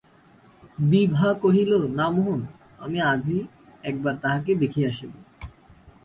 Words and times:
বিভা 0.89 1.29
কহিল, 1.41 1.71
না 1.97 2.07
মোহন, 2.09 2.41
আমি 2.79 2.99
আজই 3.01 3.39
একবার 3.83 4.15
তাঁহাকে 4.21 4.51
দেখিয়া 4.55 4.89
আসিব। 4.89 5.11